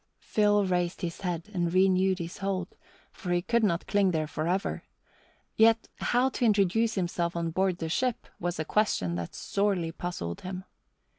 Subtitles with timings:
[0.17, 2.75] Phil raised his head and renewed his hold,
[3.11, 4.81] for he could not cling there forever;
[5.55, 10.41] yet how to introduce himself on board the ship was a question that sorely puzzled
[10.41, 10.63] him.